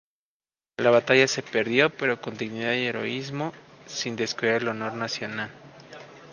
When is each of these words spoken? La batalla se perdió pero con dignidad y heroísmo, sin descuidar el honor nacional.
La 0.77 0.89
batalla 0.89 1.27
se 1.27 1.43
perdió 1.43 1.91
pero 1.95 2.19
con 2.21 2.35
dignidad 2.35 2.73
y 2.73 2.87
heroísmo, 2.87 3.53
sin 3.85 4.15
descuidar 4.15 4.63
el 4.63 4.69
honor 4.69 4.93
nacional. 4.95 5.51